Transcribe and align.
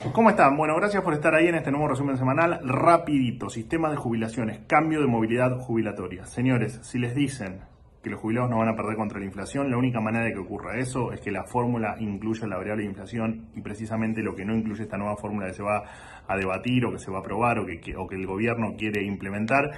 ¿Cómo 0.00 0.30
están? 0.30 0.56
Bueno, 0.56 0.74
gracias 0.76 1.04
por 1.04 1.12
estar 1.12 1.34
ahí 1.34 1.48
en 1.48 1.56
este 1.56 1.70
nuevo 1.70 1.86
resumen 1.86 2.16
semanal. 2.16 2.58
Rapidito, 2.64 3.50
sistema 3.50 3.90
de 3.90 3.96
jubilaciones, 3.96 4.60
cambio 4.66 5.02
de 5.02 5.06
movilidad 5.06 5.58
jubilatoria. 5.58 6.24
Señores, 6.24 6.80
si 6.82 6.98
les 6.98 7.14
dicen 7.14 7.60
que 8.02 8.08
los 8.08 8.18
jubilados 8.18 8.48
no 8.48 8.58
van 8.58 8.70
a 8.70 8.74
perder 8.74 8.96
contra 8.96 9.18
la 9.18 9.26
inflación, 9.26 9.70
la 9.70 9.76
única 9.76 10.00
manera 10.00 10.24
de 10.24 10.32
que 10.32 10.38
ocurra 10.38 10.78
eso 10.78 11.12
es 11.12 11.20
que 11.20 11.30
la 11.30 11.44
fórmula 11.44 11.96
incluya 12.00 12.46
la 12.46 12.56
variable 12.56 12.84
de 12.84 12.88
inflación 12.88 13.50
y 13.54 13.60
precisamente 13.60 14.22
lo 14.22 14.34
que 14.34 14.46
no 14.46 14.56
incluye 14.56 14.82
esta 14.82 14.96
nueva 14.96 15.18
fórmula 15.18 15.48
que 15.48 15.54
se 15.54 15.62
va 15.62 15.84
a 16.26 16.36
debatir 16.36 16.86
o 16.86 16.92
que 16.92 16.98
se 16.98 17.10
va 17.10 17.18
a 17.18 17.20
aprobar 17.20 17.58
o 17.58 17.66
que, 17.66 17.94
o 17.94 18.08
que 18.08 18.16
el 18.16 18.26
gobierno 18.26 18.76
quiere 18.78 19.04
implementar 19.04 19.70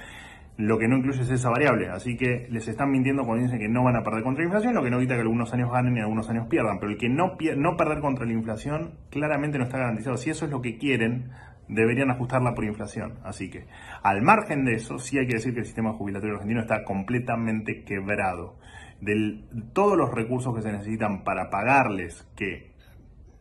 lo 0.57 0.77
que 0.77 0.87
no 0.87 0.97
incluye 0.97 1.21
es 1.21 1.29
esa 1.29 1.49
variable. 1.49 1.89
Así 1.89 2.15
que 2.15 2.47
les 2.49 2.67
están 2.67 2.91
mintiendo 2.91 3.23
cuando 3.25 3.43
dicen 3.43 3.59
que 3.59 3.69
no 3.69 3.83
van 3.83 3.95
a 3.95 4.03
perder 4.03 4.23
contra 4.23 4.43
la 4.43 4.47
inflación, 4.47 4.75
lo 4.75 4.83
que 4.83 4.91
no 4.91 4.99
quita 4.99 5.15
que 5.15 5.21
algunos 5.21 5.53
años 5.53 5.71
ganen 5.71 5.97
y 5.97 6.01
algunos 6.01 6.29
años 6.29 6.47
pierdan. 6.47 6.79
Pero 6.79 6.91
el 6.91 6.97
que 6.97 7.09
no, 7.09 7.37
no 7.57 7.77
perder 7.77 7.99
contra 7.99 8.25
la 8.25 8.33
inflación 8.33 8.95
claramente 9.09 9.57
no 9.57 9.65
está 9.65 9.77
garantizado. 9.77 10.17
Si 10.17 10.29
eso 10.29 10.45
es 10.45 10.51
lo 10.51 10.61
que 10.61 10.77
quieren, 10.77 11.31
deberían 11.67 12.11
ajustarla 12.11 12.53
por 12.53 12.65
inflación. 12.65 13.19
Así 13.23 13.49
que, 13.49 13.65
al 14.03 14.21
margen 14.21 14.65
de 14.65 14.73
eso, 14.73 14.99
sí 14.99 15.17
hay 15.17 15.27
que 15.27 15.35
decir 15.35 15.53
que 15.53 15.61
el 15.61 15.65
sistema 15.65 15.93
jubilatorio 15.93 16.35
argentino 16.35 16.61
está 16.61 16.83
completamente 16.83 17.83
quebrado. 17.83 18.57
De 19.01 19.43
todos 19.73 19.97
los 19.97 20.13
recursos 20.13 20.55
que 20.55 20.61
se 20.61 20.71
necesitan 20.71 21.23
para 21.23 21.49
pagarles, 21.49 22.27
que 22.35 22.73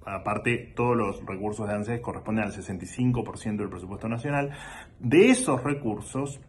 aparte 0.05 0.73
todos 0.75 0.97
los 0.97 1.25
recursos 1.25 1.69
de 1.69 1.75
ANSES 1.75 2.01
corresponden 2.01 2.45
al 2.45 2.53
65% 2.53 3.57
del 3.57 3.69
presupuesto 3.69 4.09
nacional, 4.09 4.51
de 4.99 5.31
esos 5.31 5.63
recursos, 5.63 6.41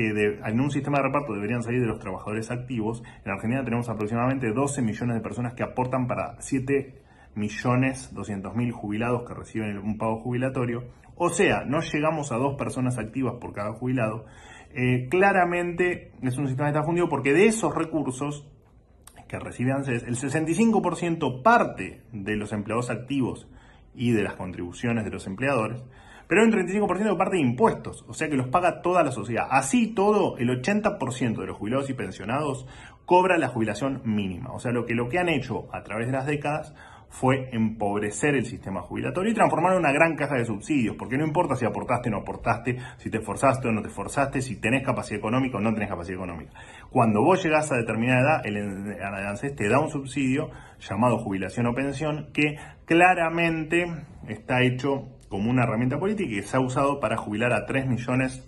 que 0.00 0.40
en 0.44 0.60
un 0.60 0.70
sistema 0.70 0.98
de 0.98 1.04
reparto 1.04 1.34
deberían 1.34 1.62
salir 1.62 1.80
de 1.80 1.86
los 1.86 1.98
trabajadores 1.98 2.50
activos, 2.50 3.02
en 3.24 3.32
Argentina 3.32 3.62
tenemos 3.64 3.88
aproximadamente 3.88 4.50
12 4.52 4.82
millones 4.82 5.16
de 5.16 5.20
personas 5.20 5.54
que 5.54 5.62
aportan 5.62 6.06
para 6.06 6.40
7 6.40 7.02
millones 7.34 8.12
200 8.14 8.56
mil 8.56 8.72
jubilados 8.72 9.22
que 9.26 9.34
reciben 9.34 9.78
un 9.78 9.98
pago 9.98 10.20
jubilatorio. 10.20 10.84
O 11.16 11.28
sea, 11.28 11.64
no 11.66 11.80
llegamos 11.80 12.32
a 12.32 12.36
dos 12.36 12.56
personas 12.56 12.98
activas 12.98 13.34
por 13.40 13.52
cada 13.52 13.72
jubilado. 13.72 14.24
Eh, 14.72 15.08
claramente 15.10 16.12
es 16.22 16.38
un 16.38 16.46
sistema 16.46 16.70
que 16.70 16.78
está 16.78 16.86
fundido 16.86 17.08
porque 17.08 17.32
de 17.32 17.46
esos 17.46 17.74
recursos 17.74 18.48
que 19.28 19.38
recibe 19.38 19.72
ANSES, 19.72 20.04
el 20.04 20.16
65% 20.16 21.42
parte 21.42 22.02
de 22.10 22.36
los 22.36 22.52
empleados 22.52 22.90
activos 22.90 23.48
y 23.94 24.10
de 24.12 24.24
las 24.24 24.34
contribuciones 24.34 25.04
de 25.04 25.10
los 25.10 25.26
empleadores, 25.26 25.82
pero 26.30 26.42
hay 26.42 26.46
un 26.46 26.54
35% 26.54 27.10
de 27.10 27.16
parte 27.16 27.36
de 27.38 27.42
impuestos, 27.42 28.04
o 28.06 28.14
sea 28.14 28.28
que 28.28 28.36
los 28.36 28.46
paga 28.46 28.82
toda 28.82 29.02
la 29.02 29.10
sociedad. 29.10 29.48
Así 29.50 29.92
todo, 29.92 30.38
el 30.38 30.48
80% 30.48 31.40
de 31.40 31.46
los 31.46 31.56
jubilados 31.56 31.90
y 31.90 31.94
pensionados 31.94 32.68
cobra 33.04 33.36
la 33.36 33.48
jubilación 33.48 34.00
mínima. 34.04 34.52
O 34.52 34.60
sea, 34.60 34.70
lo 34.70 34.86
que, 34.86 34.94
lo 34.94 35.08
que 35.08 35.18
han 35.18 35.28
hecho 35.28 35.66
a 35.72 35.82
través 35.82 36.06
de 36.06 36.12
las 36.12 36.26
décadas 36.26 36.72
fue 37.08 37.48
empobrecer 37.50 38.36
el 38.36 38.46
sistema 38.46 38.80
jubilatorio 38.80 39.32
y 39.32 39.34
transformarlo 39.34 39.78
en 39.78 39.84
una 39.84 39.92
gran 39.92 40.14
caja 40.14 40.36
de 40.36 40.44
subsidios, 40.44 40.94
porque 40.96 41.18
no 41.18 41.26
importa 41.26 41.56
si 41.56 41.66
aportaste 41.66 42.10
o 42.10 42.12
no 42.12 42.18
aportaste, 42.18 42.78
si 42.98 43.10
te 43.10 43.18
esforzaste 43.18 43.66
o 43.66 43.72
no 43.72 43.82
te 43.82 43.88
esforzaste, 43.88 44.40
si 44.40 44.60
tenés 44.60 44.86
capacidad 44.86 45.18
económica 45.18 45.58
o 45.58 45.60
no 45.60 45.74
tenés 45.74 45.88
capacidad 45.88 46.18
económica. 46.18 46.52
Cuando 46.90 47.24
vos 47.24 47.42
llegás 47.42 47.72
a 47.72 47.76
determinada 47.76 48.20
edad, 48.20 48.46
el 48.46 49.26
ANSES 49.26 49.56
te 49.56 49.68
da 49.68 49.80
un 49.80 49.90
subsidio 49.90 50.48
llamado 50.78 51.18
jubilación 51.18 51.66
o 51.66 51.74
pensión 51.74 52.30
que 52.32 52.54
claramente 52.84 53.84
está 54.28 54.62
hecho 54.62 55.08
como 55.30 55.48
una 55.48 55.62
herramienta 55.62 55.98
política 55.98 56.34
y 56.34 56.42
se 56.42 56.56
ha 56.56 56.60
usado 56.60 56.98
para 56.98 57.16
jubilar 57.16 57.52
a 57.52 57.64
3 57.64 57.86
millones, 57.86 58.44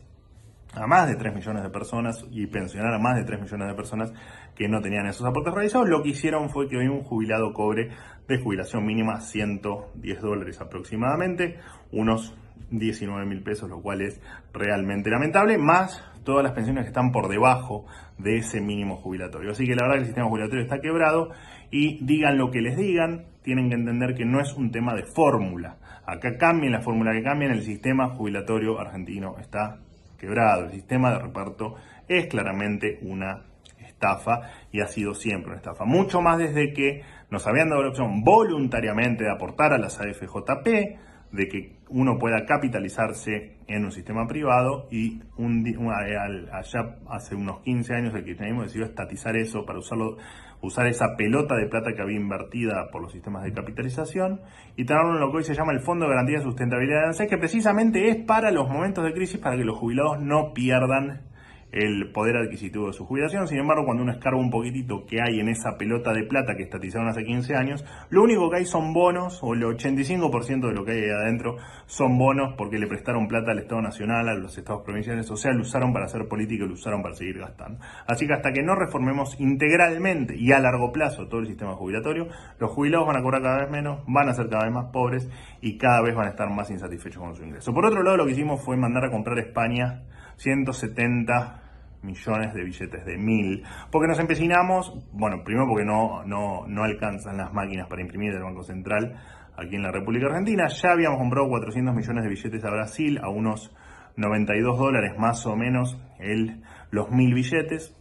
a 0.74 0.86
más 0.88 1.08
de 1.08 1.14
3 1.14 1.32
millones 1.32 1.62
de 1.62 1.70
personas 1.70 2.26
y 2.32 2.46
pensionar 2.48 2.92
a 2.92 2.98
más 2.98 3.16
de 3.16 3.24
3 3.24 3.40
millones 3.40 3.68
de 3.68 3.74
personas 3.74 4.12
que 4.56 4.68
no 4.68 4.82
tenían 4.82 5.06
esos 5.06 5.24
aportes 5.24 5.54
realizados. 5.54 5.88
Lo 5.88 6.02
que 6.02 6.10
hicieron 6.10 6.50
fue 6.50 6.68
que 6.68 6.76
hoy 6.76 6.88
un 6.88 7.04
jubilado 7.04 7.52
cobre 7.52 7.90
de 8.26 8.38
jubilación 8.38 8.84
mínima 8.84 9.20
110 9.20 10.20
dólares 10.20 10.60
aproximadamente, 10.60 11.60
unos 11.92 12.34
19 12.70 13.26
mil 13.26 13.42
pesos, 13.42 13.68
lo 13.68 13.80
cual 13.80 14.02
es 14.02 14.20
realmente 14.52 15.10
lamentable, 15.10 15.58
más 15.58 16.02
todas 16.24 16.44
las 16.44 16.52
pensiones 16.52 16.84
que 16.84 16.88
están 16.88 17.10
por 17.10 17.28
debajo 17.28 17.84
de 18.18 18.38
ese 18.38 18.60
mínimo 18.60 18.96
jubilatorio. 18.96 19.50
Así 19.50 19.66
que 19.66 19.74
la 19.74 19.82
verdad 19.82 19.96
que 19.96 20.00
el 20.00 20.06
sistema 20.06 20.28
jubilatorio 20.28 20.62
está 20.62 20.80
quebrado 20.80 21.30
y 21.70 22.04
digan 22.04 22.38
lo 22.38 22.50
que 22.50 22.60
les 22.60 22.76
digan, 22.76 23.26
tienen 23.42 23.68
que 23.68 23.74
entender 23.74 24.14
que 24.14 24.24
no 24.24 24.40
es 24.40 24.54
un 24.54 24.70
tema 24.70 24.94
de 24.94 25.04
fórmula. 25.04 25.78
Acá 26.06 26.36
cambien 26.36 26.72
la 26.72 26.80
fórmula 26.80 27.12
que 27.12 27.22
cambien, 27.22 27.50
el 27.50 27.62
sistema 27.62 28.10
jubilatorio 28.10 28.78
argentino 28.80 29.36
está 29.38 29.78
quebrado. 30.18 30.66
El 30.66 30.72
sistema 30.72 31.10
de 31.10 31.18
reparto 31.18 31.74
es 32.08 32.26
claramente 32.26 32.98
una 33.02 33.42
estafa 33.78 34.50
y 34.70 34.80
ha 34.80 34.86
sido 34.86 35.14
siempre 35.14 35.50
una 35.50 35.56
estafa. 35.56 35.84
Mucho 35.84 36.20
más 36.20 36.38
desde 36.38 36.72
que 36.72 37.02
nos 37.30 37.46
habían 37.46 37.68
dado 37.68 37.82
la 37.82 37.88
opción 37.90 38.22
voluntariamente 38.22 39.24
de 39.24 39.30
aportar 39.30 39.72
a 39.72 39.78
las 39.78 40.00
AFJP, 40.00 40.98
de 41.32 41.48
que 41.48 41.76
uno 41.88 42.18
pueda 42.18 42.44
capitalizarse 42.46 43.56
en 43.66 43.84
un 43.84 43.92
sistema 43.92 44.26
privado 44.26 44.86
y 44.90 45.20
un, 45.36 45.64
allá 45.90 46.96
hace 47.08 47.34
unos 47.34 47.60
15 47.60 47.94
años 47.94 48.14
el 48.14 48.24
kirchnerismo 48.24 48.62
decidió 48.62 48.86
estatizar 48.86 49.36
eso 49.36 49.64
para 49.64 49.78
usarlo, 49.78 50.18
usar 50.60 50.86
esa 50.86 51.16
pelota 51.16 51.56
de 51.56 51.66
plata 51.66 51.92
que 51.94 52.02
había 52.02 52.18
invertida 52.18 52.90
por 52.90 53.02
los 53.02 53.12
sistemas 53.12 53.44
de 53.44 53.52
capitalización 53.52 54.40
y 54.76 54.84
tenerlo 54.84 55.14
en 55.14 55.20
lo 55.20 55.30
que 55.30 55.38
hoy 55.38 55.44
se 55.44 55.54
llama 55.54 55.72
el 55.72 55.80
Fondo 55.80 56.04
de 56.04 56.10
Garantía 56.10 56.38
de 56.38 56.44
Sustentabilidad 56.44 57.00
de 57.00 57.06
ANSES, 57.06 57.28
que 57.28 57.38
precisamente 57.38 58.08
es 58.08 58.16
para 58.16 58.50
los 58.50 58.68
momentos 58.68 59.04
de 59.04 59.12
crisis 59.12 59.38
para 59.38 59.56
que 59.56 59.64
los 59.64 59.78
jubilados 59.78 60.20
no 60.20 60.52
pierdan 60.52 61.31
el 61.72 62.12
poder 62.12 62.36
adquisitivo 62.36 62.86
de 62.86 62.92
su 62.92 63.06
jubilación. 63.06 63.48
Sin 63.48 63.58
embargo, 63.58 63.84
cuando 63.84 64.02
uno 64.02 64.12
escarba 64.12 64.38
un 64.38 64.50
poquitito 64.50 65.06
que 65.06 65.20
hay 65.22 65.40
en 65.40 65.48
esa 65.48 65.78
pelota 65.78 66.12
de 66.12 66.24
plata 66.24 66.54
que 66.54 66.62
estatizaron 66.62 67.08
hace 67.08 67.24
15 67.24 67.56
años, 67.56 67.84
lo 68.10 68.22
único 68.22 68.50
que 68.50 68.58
hay 68.58 68.66
son 68.66 68.92
bonos, 68.92 69.42
o 69.42 69.54
el 69.54 69.62
85% 69.62 70.68
de 70.68 70.74
lo 70.74 70.84
que 70.84 70.92
hay 70.92 70.98
ahí 71.04 71.10
adentro 71.10 71.56
son 71.86 72.18
bonos 72.18 72.54
porque 72.56 72.78
le 72.78 72.86
prestaron 72.86 73.26
plata 73.26 73.52
al 73.52 73.60
Estado 73.60 73.80
Nacional, 73.80 74.28
a 74.28 74.34
los 74.34 74.56
Estados 74.56 74.82
provinciales, 74.82 75.30
o 75.30 75.36
sea, 75.36 75.52
lo 75.52 75.62
usaron 75.62 75.92
para 75.92 76.04
hacer 76.04 76.28
política 76.28 76.64
y 76.64 76.68
lo 76.68 76.74
usaron 76.74 77.02
para 77.02 77.14
seguir 77.14 77.38
gastando. 77.38 77.80
Así 78.06 78.26
que 78.26 78.34
hasta 78.34 78.52
que 78.52 78.62
no 78.62 78.74
reformemos 78.74 79.40
integralmente 79.40 80.36
y 80.36 80.52
a 80.52 80.58
largo 80.58 80.92
plazo 80.92 81.26
todo 81.28 81.40
el 81.40 81.46
sistema 81.46 81.74
jubilatorio, 81.74 82.28
los 82.58 82.70
jubilados 82.70 83.06
van 83.06 83.16
a 83.16 83.22
cobrar 83.22 83.42
cada 83.42 83.62
vez 83.62 83.70
menos, 83.70 84.00
van 84.06 84.28
a 84.28 84.34
ser 84.34 84.48
cada 84.48 84.64
vez 84.64 84.72
más 84.72 84.92
pobres 84.92 85.30
y 85.62 85.78
cada 85.78 86.02
vez 86.02 86.14
van 86.14 86.26
a 86.26 86.30
estar 86.30 86.50
más 86.50 86.70
insatisfechos 86.70 87.22
con 87.22 87.34
su 87.34 87.44
ingreso. 87.44 87.72
Por 87.72 87.86
otro 87.86 88.02
lado, 88.02 88.18
lo 88.18 88.26
que 88.26 88.32
hicimos 88.32 88.62
fue 88.62 88.76
mandar 88.76 89.06
a 89.06 89.10
comprar 89.10 89.38
a 89.38 89.40
España 89.40 90.02
170 90.36 91.61
millones 92.02 92.54
de 92.54 92.64
billetes 92.64 93.04
de 93.04 93.16
mil. 93.16 93.64
Porque 93.90 94.08
nos 94.08 94.18
empecinamos, 94.18 94.92
bueno, 95.12 95.42
primero 95.44 95.66
porque 95.68 95.84
no, 95.84 96.24
no, 96.24 96.66
no 96.66 96.84
alcanzan 96.84 97.36
las 97.36 97.52
máquinas 97.52 97.88
para 97.88 98.02
imprimir 98.02 98.32
del 98.32 98.42
Banco 98.42 98.62
Central 98.62 99.20
aquí 99.56 99.76
en 99.76 99.82
la 99.82 99.92
República 99.92 100.26
Argentina. 100.26 100.66
Ya 100.68 100.92
habíamos 100.92 101.18
comprado 101.18 101.48
400 101.48 101.94
millones 101.94 102.24
de 102.24 102.30
billetes 102.30 102.64
a 102.64 102.70
Brasil 102.70 103.18
a 103.22 103.28
unos 103.28 103.74
92 104.16 104.78
dólares 104.78 105.12
más 105.18 105.46
o 105.46 105.56
menos 105.56 105.98
el, 106.18 106.62
los 106.90 107.10
mil 107.10 107.34
billetes 107.34 107.96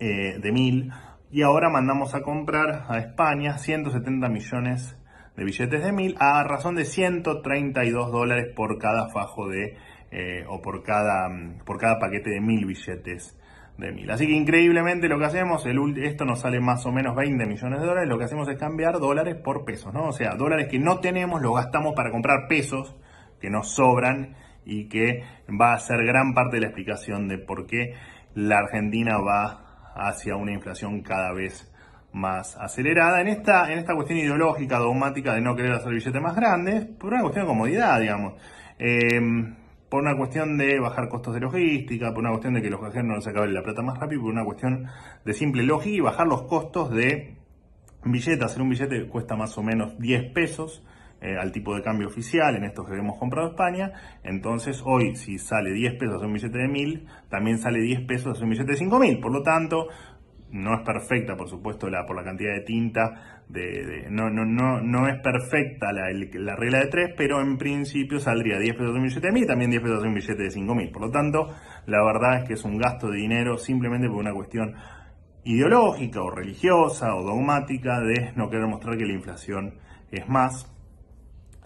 eh, 0.00 0.38
de 0.38 0.52
mil. 0.52 0.92
Y 1.30 1.42
ahora 1.42 1.68
mandamos 1.70 2.14
a 2.14 2.22
comprar 2.22 2.84
a 2.88 2.98
España 2.98 3.58
170 3.58 4.28
millones 4.28 4.96
de 5.36 5.44
billetes 5.44 5.82
de 5.82 5.92
mil 5.92 6.14
a 6.20 6.44
razón 6.44 6.76
de 6.76 6.84
132 6.84 8.12
dólares 8.12 8.52
por 8.54 8.78
cada 8.78 9.08
fajo 9.08 9.48
de 9.48 9.76
eh, 10.16 10.44
o 10.46 10.62
por 10.62 10.84
cada, 10.84 11.28
por 11.66 11.76
cada 11.76 11.98
paquete 11.98 12.30
de 12.30 12.40
mil 12.40 12.66
billetes 12.66 13.36
de 13.76 13.90
mil. 13.90 14.08
Así 14.08 14.28
que 14.28 14.32
increíblemente 14.32 15.08
lo 15.08 15.18
que 15.18 15.24
hacemos, 15.24 15.66
el, 15.66 15.76
esto 16.04 16.24
nos 16.24 16.38
sale 16.38 16.60
más 16.60 16.86
o 16.86 16.92
menos 16.92 17.16
20 17.16 17.44
millones 17.46 17.80
de 17.80 17.86
dólares, 17.86 18.08
lo 18.08 18.16
que 18.16 18.22
hacemos 18.22 18.48
es 18.48 18.56
cambiar 18.56 19.00
dólares 19.00 19.34
por 19.34 19.64
pesos, 19.64 19.92
¿no? 19.92 20.04
O 20.04 20.12
sea, 20.12 20.36
dólares 20.36 20.68
que 20.70 20.78
no 20.78 21.00
tenemos 21.00 21.42
los 21.42 21.56
gastamos 21.56 21.94
para 21.96 22.12
comprar 22.12 22.46
pesos 22.48 22.94
que 23.40 23.50
nos 23.50 23.74
sobran 23.74 24.36
y 24.64 24.88
que 24.88 25.24
va 25.60 25.74
a 25.74 25.80
ser 25.80 26.04
gran 26.04 26.32
parte 26.32 26.58
de 26.58 26.60
la 26.60 26.66
explicación 26.68 27.26
de 27.26 27.38
por 27.38 27.66
qué 27.66 27.94
la 28.34 28.58
Argentina 28.58 29.18
va 29.18 29.90
hacia 29.96 30.36
una 30.36 30.52
inflación 30.52 31.02
cada 31.02 31.32
vez 31.32 31.72
más 32.12 32.56
acelerada 32.56 33.20
en 33.20 33.26
esta, 33.26 33.72
en 33.72 33.80
esta 33.80 33.96
cuestión 33.96 34.20
ideológica, 34.20 34.78
dogmática 34.78 35.34
de 35.34 35.40
no 35.40 35.56
querer 35.56 35.72
hacer 35.72 35.92
billetes 35.92 36.22
más 36.22 36.36
grandes, 36.36 36.86
por 36.86 37.12
una 37.12 37.22
cuestión 37.22 37.46
de 37.46 37.48
comodidad, 37.48 37.98
digamos. 37.98 38.34
Eh, 38.78 39.20
por 39.94 40.02
una 40.02 40.16
cuestión 40.16 40.58
de 40.58 40.80
bajar 40.80 41.08
costos 41.08 41.34
de 41.34 41.40
logística, 41.40 42.12
por 42.12 42.18
una 42.18 42.30
cuestión 42.30 42.54
de 42.54 42.62
que 42.62 42.68
los 42.68 42.80
cajeros 42.80 43.06
no 43.06 43.14
les 43.14 43.26
acabe 43.28 43.46
la 43.52 43.62
plata 43.62 43.80
más 43.80 43.96
rápido, 43.96 44.22
por 44.22 44.32
una 44.32 44.44
cuestión 44.44 44.88
de 45.24 45.32
simple 45.32 45.62
lógica 45.62 45.94
y 45.94 46.00
bajar 46.00 46.26
los 46.26 46.48
costos 46.48 46.90
de 46.90 47.36
billetes. 48.04 48.42
Hacer 48.42 48.60
un 48.60 48.70
billete 48.70 49.06
cuesta 49.06 49.36
más 49.36 49.56
o 49.56 49.62
menos 49.62 49.96
10 50.00 50.32
pesos 50.32 50.84
eh, 51.20 51.36
al 51.40 51.52
tipo 51.52 51.76
de 51.76 51.82
cambio 51.82 52.08
oficial 52.08 52.56
en 52.56 52.64
estos 52.64 52.88
que 52.88 52.96
hemos 52.96 53.18
comprado 53.18 53.50
España. 53.50 53.92
Entonces 54.24 54.82
hoy 54.84 55.14
si 55.14 55.38
sale 55.38 55.72
10 55.72 55.94
pesos 55.94 56.20
un 56.20 56.32
billete 56.32 56.58
de 56.58 56.66
1000, 56.66 57.06
también 57.28 57.58
sale 57.58 57.78
10 57.78 58.00
pesos 58.00 58.42
un 58.42 58.50
billete 58.50 58.72
de 58.72 58.78
5000. 58.78 59.20
Por 59.20 59.30
lo 59.30 59.44
tanto, 59.44 59.86
no 60.54 60.72
es 60.72 60.82
perfecta, 60.82 61.36
por 61.36 61.48
supuesto, 61.48 61.90
la, 61.90 62.06
por 62.06 62.14
la 62.14 62.22
cantidad 62.22 62.54
de 62.54 62.60
tinta, 62.60 63.42
de, 63.48 64.06
no, 64.08 64.30
no, 64.30 64.44
no, 64.44 64.80
no 64.80 65.08
es 65.08 65.20
perfecta 65.20 65.92
la, 65.92 66.12
la, 66.12 66.54
regla 66.54 66.78
de 66.78 66.86
3, 66.86 67.14
pero 67.16 67.40
en 67.40 67.58
principio 67.58 68.20
saldría 68.20 68.60
10 68.60 68.76
pesos 68.76 68.94
un 68.94 69.02
billete 69.02 69.26
de 69.26 69.32
1000 69.32 69.42
y 69.42 69.46
también 69.48 69.70
10 69.70 69.82
pesos 69.82 70.04
un 70.04 70.14
billete 70.14 70.44
de 70.44 70.50
5000. 70.50 70.90
Por 70.92 71.02
lo 71.02 71.10
tanto, 71.10 71.52
la 71.86 72.04
verdad 72.04 72.38
es 72.38 72.44
que 72.46 72.54
es 72.54 72.64
un 72.64 72.78
gasto 72.78 73.10
de 73.10 73.16
dinero 73.16 73.58
simplemente 73.58 74.08
por 74.08 74.18
una 74.18 74.32
cuestión 74.32 74.74
ideológica 75.42 76.22
o 76.22 76.30
religiosa 76.30 77.16
o 77.16 77.24
dogmática 77.24 78.00
de 78.00 78.32
no 78.36 78.48
querer 78.48 78.68
mostrar 78.68 78.96
que 78.96 79.06
la 79.06 79.12
inflación 79.12 79.74
es 80.12 80.28
más 80.28 80.72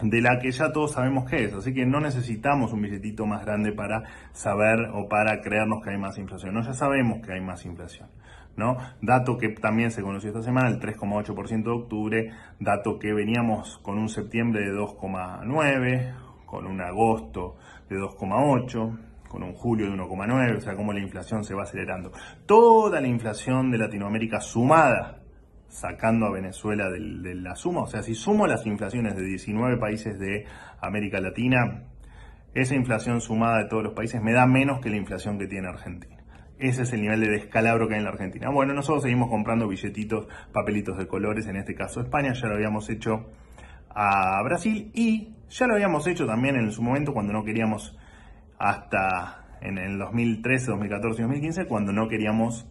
de 0.01 0.21
la 0.21 0.39
que 0.39 0.51
ya 0.51 0.71
todos 0.71 0.93
sabemos 0.93 1.29
qué 1.29 1.45
es, 1.45 1.53
así 1.53 1.73
que 1.73 1.85
no 1.85 1.99
necesitamos 1.99 2.71
un 2.71 2.81
billetito 2.81 3.25
más 3.25 3.45
grande 3.45 3.73
para 3.73 4.03
saber 4.31 4.89
o 4.93 5.09
para 5.09 5.41
creernos 5.41 5.83
que 5.83 5.91
hay 5.91 5.97
más 5.97 6.17
inflación, 6.17 6.53
no, 6.53 6.61
ya 6.61 6.73
sabemos 6.73 7.19
que 7.25 7.33
hay 7.33 7.41
más 7.41 7.65
inflación. 7.65 8.09
¿No? 8.55 8.75
Dato 9.01 9.37
que 9.37 9.49
también 9.49 9.89
se 9.89 10.01
conoció 10.01 10.31
esta 10.31 10.41
semana, 10.41 10.67
el 10.67 10.81
3,8% 10.81 11.63
de 11.63 11.71
octubre, 11.71 12.31
dato 12.59 12.99
que 12.99 13.13
veníamos 13.13 13.77
con 13.77 13.97
un 13.97 14.09
septiembre 14.09 14.65
de 14.65 14.73
2,9, 14.73 16.13
con 16.45 16.65
un 16.65 16.81
agosto 16.81 17.55
de 17.89 17.95
2,8, 17.95 18.97
con 19.29 19.43
un 19.43 19.53
julio 19.53 19.85
de 19.85 19.93
1,9, 19.93 20.57
o 20.57 20.59
sea, 20.59 20.75
cómo 20.75 20.91
la 20.91 20.99
inflación 20.99 21.45
se 21.45 21.55
va 21.55 21.63
acelerando. 21.63 22.11
Toda 22.45 22.99
la 22.99 23.07
inflación 23.07 23.71
de 23.71 23.77
Latinoamérica 23.77 24.41
sumada 24.41 25.18
sacando 25.69 26.25
a 26.25 26.31
Venezuela 26.31 26.89
de, 26.89 27.35
la 27.35 27.55
suma, 27.55 27.81
o 27.81 27.87
sea, 27.87 28.03
si 28.03 28.15
sumo 28.15 28.47
las 28.47 28.65
inflaciones 28.65 29.15
de 29.15 29.23
19 29.23 29.77
países 29.77 30.19
de 30.19 30.45
América 30.81 31.21
Latina, 31.21 31.83
esa 32.53 32.75
inflación 32.75 33.21
sumada 33.21 33.59
de 33.59 33.69
todos 33.69 33.83
los 33.83 33.93
países 33.93 34.21
me 34.21 34.33
da 34.33 34.45
menos 34.47 34.81
que 34.81 34.89
la 34.89 34.97
inflación 34.97 35.37
que 35.37 35.47
tiene 35.47 35.69
Argentina. 35.69 36.17
Ese 36.57 36.81
es 36.81 36.91
el 36.91 37.01
nivel 37.01 37.21
de 37.21 37.29
descalabro 37.29 37.87
que 37.87 37.93
hay 37.93 37.99
en 37.99 38.05
la 38.05 38.11
Argentina. 38.11 38.49
Bueno, 38.49 38.73
nosotros 38.73 39.03
seguimos 39.03 39.29
comprando 39.29 39.67
billetitos, 39.67 40.27
papelitos 40.51 40.97
de 40.97 41.07
colores, 41.07 41.47
en 41.47 41.55
este 41.55 41.73
caso 41.73 42.01
España, 42.01 42.33
ya 42.33 42.47
lo 42.47 42.55
habíamos 42.55 42.89
hecho 42.89 43.27
a 43.89 44.41
Brasil 44.43 44.91
y 44.93 45.35
ya 45.49 45.67
lo 45.67 45.75
habíamos 45.75 46.05
hecho 46.07 46.25
también 46.25 46.55
en 46.55 46.71
su 46.71 46.81
momento 46.81 47.13
cuando 47.13 47.31
no 47.31 47.43
queríamos 47.43 47.97
hasta 48.57 49.57
en 49.61 49.77
el 49.77 49.97
2013, 49.97 50.71
2014 50.71 51.21
y 51.21 51.23
2015, 51.23 51.65
cuando 51.65 51.93
no 51.93 52.07
queríamos 52.07 52.67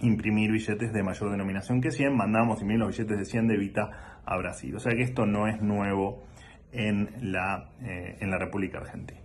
imprimir 0.00 0.50
billetes 0.50 0.92
de 0.92 1.02
mayor 1.02 1.30
denominación 1.30 1.80
que 1.80 1.90
100, 1.90 2.16
mandamos 2.16 2.60
imprimir 2.60 2.80
los 2.80 2.96
billetes 2.96 3.18
de 3.18 3.24
100 3.24 3.48
de 3.48 3.56
Vita 3.56 4.20
a 4.24 4.36
Brasil. 4.36 4.74
O 4.74 4.80
sea 4.80 4.92
que 4.94 5.02
esto 5.02 5.26
no 5.26 5.46
es 5.46 5.60
nuevo 5.60 6.24
en 6.72 7.32
la, 7.32 7.70
eh, 7.82 8.16
en 8.20 8.30
la 8.30 8.38
República 8.38 8.78
Argentina. 8.78 9.20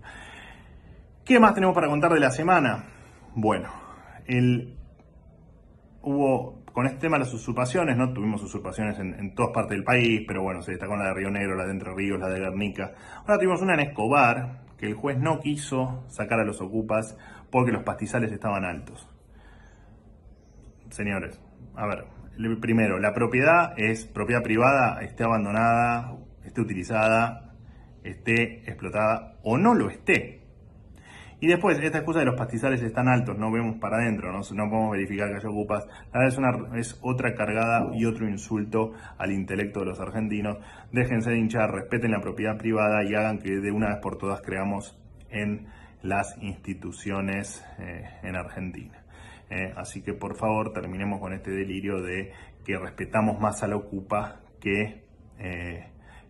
¿Qué 1.23 1.39
más 1.39 1.53
tenemos 1.53 1.73
para 1.73 1.87
contar 1.87 2.13
de 2.13 2.19
la 2.19 2.31
semana? 2.31 2.85
Bueno, 3.35 3.69
el, 4.25 4.75
hubo 6.01 6.63
con 6.71 6.85
este 6.85 6.99
tema 6.99 7.17
las 7.17 7.33
usurpaciones, 7.33 7.95
¿no? 7.97 8.11
Tuvimos 8.13 8.43
usurpaciones 8.43 8.99
en, 8.99 9.13
en, 9.13 9.33
todas 9.33 9.53
partes 9.53 9.71
del 9.71 9.83
país, 9.83 10.23
pero 10.27 10.43
bueno, 10.43 10.61
se 10.61 10.71
destacó 10.71 10.95
la 10.97 11.05
de 11.05 11.13
Río 11.13 11.31
Negro, 11.31 11.55
la 11.55 11.65
de 11.65 11.71
Entre 11.71 11.93
Ríos, 11.93 12.19
la 12.19 12.29
de 12.29 12.39
Guernica. 12.39 12.93
Ahora 13.21 13.37
tuvimos 13.37 13.61
una 13.61 13.75
en 13.75 13.79
Escobar, 13.79 14.65
que 14.77 14.87
el 14.87 14.93
juez 14.93 15.17
no 15.17 15.39
quiso 15.39 16.03
sacar 16.09 16.41
a 16.41 16.45
los 16.45 16.61
ocupas 16.61 17.17
porque 17.49 17.71
los 17.71 17.83
pastizales 17.83 18.31
estaban 18.31 18.65
altos 18.65 19.09
señores, 20.95 21.39
a 21.75 21.85
ver, 21.85 22.05
primero, 22.59 22.99
la 22.99 23.13
propiedad 23.13 23.73
es 23.77 24.05
propiedad 24.05 24.41
privada, 24.41 25.01
esté 25.01 25.23
abandonada, 25.23 26.17
esté 26.43 26.61
utilizada, 26.61 27.53
esté 28.03 28.69
explotada 28.69 29.35
o 29.43 29.57
no 29.57 29.73
lo 29.73 29.89
esté. 29.89 30.41
Y 31.41 31.47
después, 31.47 31.77
esta 31.79 31.97
excusa 31.97 32.19
de 32.19 32.25
los 32.25 32.35
pastizales 32.35 32.81
están 32.81 33.09
altos, 33.09 33.37
no 33.37 33.51
vemos 33.51 33.75
para 33.77 33.97
adentro, 33.97 34.31
no, 34.31 34.39
no 34.39 34.69
podemos 34.69 34.91
verificar 34.93 35.29
que 35.29 35.35
haya 35.35 35.49
ocupas. 35.49 35.85
La 36.13 36.19
verdad 36.19 36.27
es, 36.27 36.37
una, 36.37 36.79
es 36.79 36.99
otra 37.01 37.35
cargada 37.35 37.91
y 37.93 38.05
otro 38.05 38.27
insulto 38.27 38.93
al 39.17 39.31
intelecto 39.31 39.81
de 39.81 39.87
los 39.87 39.99
argentinos. 39.99 40.57
Déjense 40.93 41.31
de 41.31 41.37
hinchar, 41.37 41.71
respeten 41.71 42.11
la 42.11 42.21
propiedad 42.21 42.57
privada 42.57 43.03
y 43.03 43.13
hagan 43.15 43.39
que 43.39 43.51
de 43.51 43.71
una 43.71 43.89
vez 43.89 43.97
por 44.01 44.17
todas 44.17 44.41
creamos 44.41 44.97
en 45.29 45.67
las 46.01 46.37
instituciones 46.41 47.65
eh, 47.79 48.05
en 48.23 48.35
Argentina. 48.37 49.04
¿Eh? 49.49 49.73
así 49.75 50.01
que 50.01 50.13
por 50.13 50.35
favor 50.37 50.73
terminemos 50.73 51.19
con 51.19 51.33
este 51.33 51.51
delirio 51.51 52.01
de 52.01 52.31
que 52.63 52.77
respetamos 52.77 53.39
más 53.39 53.63
al 53.63 53.73
ocupa 53.73 54.41
que, 54.59 55.03
eh, 55.39 55.87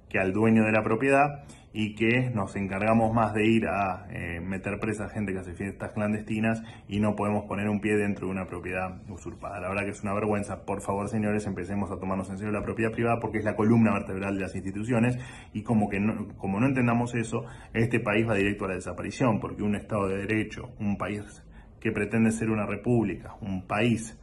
que 0.09 0.19
al 0.19 0.33
dueño 0.33 0.63
de 0.63 0.71
la 0.71 0.83
propiedad 0.83 1.45
y 1.77 1.93
que 1.93 2.29
nos 2.29 2.55
encargamos 2.55 3.13
más 3.13 3.33
de 3.33 3.45
ir 3.45 3.67
a 3.67 4.07
eh, 4.09 4.39
meter 4.39 4.79
presa 4.79 5.05
a 5.05 5.09
gente 5.09 5.33
que 5.33 5.39
hace 5.39 5.53
fiestas 5.53 5.91
clandestinas 5.91 6.63
y 6.87 7.01
no 7.01 7.17
podemos 7.17 7.43
poner 7.49 7.67
un 7.67 7.81
pie 7.81 7.97
dentro 7.97 8.27
de 8.27 8.31
una 8.31 8.45
propiedad 8.45 9.01
usurpada. 9.09 9.59
La 9.59 9.67
verdad 9.67 9.83
que 9.83 9.89
es 9.89 10.01
una 10.01 10.13
vergüenza. 10.13 10.63
Por 10.63 10.81
favor, 10.81 11.09
señores, 11.09 11.45
empecemos 11.47 11.91
a 11.91 11.99
tomarnos 11.99 12.29
en 12.29 12.37
serio 12.37 12.53
la 12.53 12.63
propiedad 12.63 12.93
privada 12.93 13.19
porque 13.19 13.39
es 13.39 13.43
la 13.43 13.57
columna 13.57 13.91
vertebral 13.91 14.35
de 14.35 14.43
las 14.43 14.55
instituciones 14.55 15.17
y 15.51 15.63
como 15.63 15.89
que 15.89 15.99
como 16.37 16.61
no 16.61 16.67
entendamos 16.67 17.13
eso, 17.13 17.43
este 17.73 17.99
país 17.99 18.25
va 18.25 18.35
directo 18.35 18.63
a 18.63 18.69
la 18.69 18.75
desaparición 18.75 19.41
porque 19.41 19.61
un 19.61 19.75
Estado 19.75 20.07
de 20.07 20.19
Derecho, 20.19 20.69
un 20.79 20.97
país 20.97 21.43
que 21.79 21.91
pretende 21.91 22.31
ser 22.31 22.49
una 22.49 22.65
república, 22.65 23.35
un 23.41 23.67
país 23.67 24.17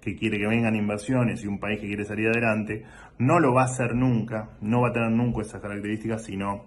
que 0.00 0.14
quiere 0.16 0.38
que 0.38 0.46
vengan 0.46 0.76
inversiones 0.76 1.42
y 1.42 1.46
un 1.48 1.58
país 1.58 1.80
que 1.80 1.88
quiere 1.88 2.04
salir 2.04 2.28
adelante, 2.28 2.84
no 3.18 3.40
lo 3.40 3.52
va 3.52 3.62
a 3.62 3.64
hacer 3.64 3.94
nunca, 3.94 4.50
no 4.60 4.82
va 4.82 4.88
a 4.88 4.92
tener 4.92 5.10
nunca 5.10 5.42
esas 5.42 5.60
características 5.60 6.24
si 6.24 6.36
no 6.36 6.66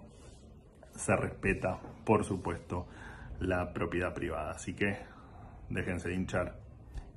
se 0.94 1.16
respeta, 1.16 1.80
por 2.04 2.24
supuesto, 2.24 2.86
la 3.38 3.72
propiedad 3.72 4.12
privada. 4.12 4.52
Así 4.52 4.74
que 4.74 4.98
déjense 5.70 6.08
de 6.10 6.16
hinchar 6.16 6.58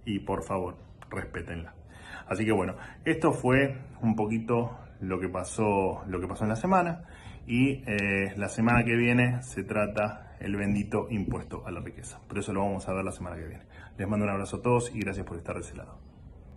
y 0.05 0.19
por 0.19 0.43
favor, 0.43 0.77
respétenla. 1.09 1.82
Así 2.27 2.45
que 2.45 2.51
bueno, 2.51 2.75
esto 3.05 3.31
fue 3.31 3.77
un 4.01 4.15
poquito 4.15 4.77
lo 5.01 5.19
que 5.19 5.29
pasó, 5.29 6.03
lo 6.07 6.19
que 6.19 6.27
pasó 6.27 6.43
en 6.43 6.49
la 6.49 6.55
semana 6.55 7.03
y 7.45 7.83
eh, 7.85 8.33
la 8.37 8.47
semana 8.47 8.83
que 8.83 8.95
viene 8.95 9.41
se 9.43 9.63
trata 9.63 10.35
el 10.39 10.55
bendito 10.55 11.07
impuesto 11.09 11.65
a 11.65 11.71
la 11.71 11.79
riqueza. 11.79 12.19
Pero 12.27 12.41
eso 12.41 12.53
lo 12.53 12.61
vamos 12.61 12.87
a 12.87 12.93
ver 12.93 13.03
la 13.03 13.11
semana 13.11 13.35
que 13.37 13.45
viene. 13.45 13.63
Les 13.97 14.07
mando 14.07 14.25
un 14.25 14.31
abrazo 14.31 14.57
a 14.57 14.61
todos 14.61 14.93
y 14.93 14.99
gracias 14.99 15.25
por 15.25 15.37
estar 15.37 15.55
de 15.55 15.61
ese 15.61 15.75
lado. 15.75 16.12